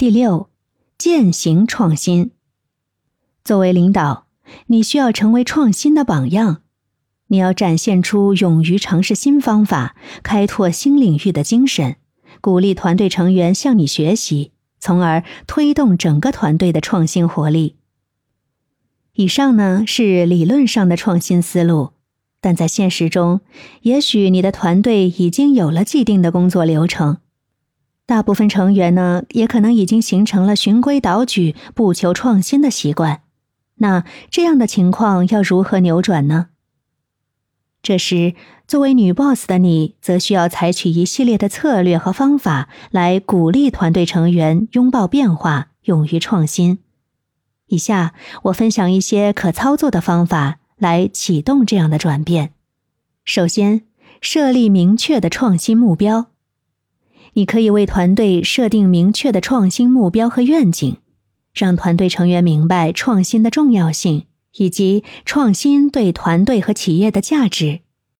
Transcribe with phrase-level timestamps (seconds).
[0.00, 0.48] 第六，
[0.96, 2.30] 践行创新。
[3.44, 4.24] 作为领导，
[4.68, 6.62] 你需要成为创新的榜样。
[7.26, 11.96] 你要展现出勇于尝试新方法、开拓新领域的精神，
[12.40, 17.76] 鼓励团队成员向你学习，从而推动整个团队的创新活力。
[19.12, 21.90] 以上呢是理论上的创新思路，
[22.40, 23.42] 但在现实中，
[23.82, 27.18] 也许你的团队已经有了既定的工作流程。
[28.10, 33.22] 大部分成员呢，也可能已经形成了循规蹈矩、不求创新的习惯。
[33.76, 36.48] 那这样的情况要如何扭转呢？
[37.80, 38.34] 这时，
[38.66, 46.80] 作为女 boss 的你，则需要采取一系列的策略和方法来鼓励团队成员拥抱变化、勇于创新。
[47.68, 52.54] 以下我分享一些可操作的方法来启动这样的转变。
[53.24, 53.82] 首先，
[54.20, 56.26] 设立明确的创新目标。
[57.34, 60.96] 你可以为团队设定明确的创新目标和愿景，
[61.54, 67.80] 让团队成员明白创新的重要性以及创新对团队和企业的价值。